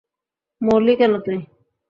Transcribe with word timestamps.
মরলি 0.61 0.93
কেন 0.99 1.13
তুই? 1.25 1.37